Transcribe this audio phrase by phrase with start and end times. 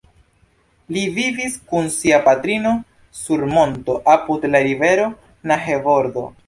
[0.95, 2.73] Li vivis kun sia patrino
[3.21, 5.11] sur monto apud la rivero
[5.53, 6.31] Nahe-bordo.